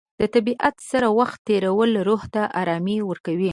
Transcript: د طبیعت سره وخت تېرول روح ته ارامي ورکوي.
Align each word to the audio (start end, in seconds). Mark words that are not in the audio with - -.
د 0.19 0.21
طبیعت 0.35 0.75
سره 0.91 1.07
وخت 1.19 1.39
تېرول 1.49 1.91
روح 2.07 2.23
ته 2.33 2.41
ارامي 2.61 2.97
ورکوي. 3.09 3.49